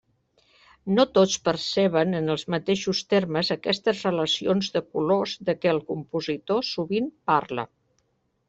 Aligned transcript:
No 0.99 1.03
tots 1.17 1.35
perceben 1.49 2.19
en 2.19 2.35
els 2.35 2.45
mateixos 2.55 3.03
termes 3.15 3.53
aquestes 3.57 4.01
relacions 4.09 4.73
de 4.79 4.83
colors 4.97 5.37
de 5.51 5.59
què 5.61 5.75
el 5.77 5.83
compositor 5.93 6.67
sovint 6.75 7.13
parla. 7.35 7.69